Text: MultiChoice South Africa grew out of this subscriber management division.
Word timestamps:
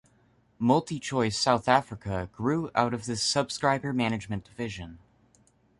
MultiChoice 0.59 1.35
South 1.35 1.67
Africa 1.67 2.27
grew 2.35 2.71
out 2.73 2.95
of 2.95 3.05
this 3.05 3.21
subscriber 3.21 3.93
management 3.93 4.45
division. 4.45 4.97